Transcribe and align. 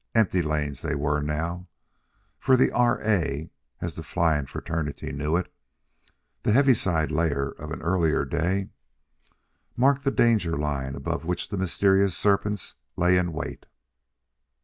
Empty 0.15 0.41
lanes 0.41 0.81
they 0.81 0.95
were 0.95 1.21
now; 1.21 1.67
for 2.39 2.57
the 2.57 2.71
R. 2.71 2.99
A., 3.03 3.51
as 3.81 3.93
the 3.93 4.01
flying 4.01 4.47
fraternity 4.47 5.11
knew 5.11 5.35
it 5.35 5.53
the 6.41 6.53
Heaviside 6.53 7.11
Layer 7.11 7.49
of 7.51 7.69
an 7.69 7.83
earlier 7.83 8.25
day 8.25 8.69
marked 9.77 10.03
the 10.03 10.09
danger 10.09 10.57
line 10.57 10.95
above 10.95 11.23
which 11.23 11.49
the 11.49 11.55
mysterious 11.59 12.17
serpents 12.17 12.77
lay 12.97 13.15
in 13.15 13.31
wait. 13.31 13.67